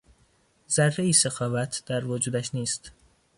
[0.69, 2.91] ذرهای سخاوت در وجودش نیست.